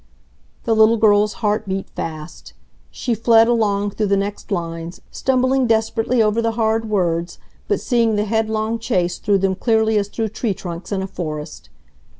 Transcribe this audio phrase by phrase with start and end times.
[0.63, 2.53] The little girl's heart beat fast.
[2.89, 8.15] She fled along through the next lines, stumbling desperately over the hard words but seeing
[8.15, 11.69] the headlong chase through them clearly as through tree trunks in a forest.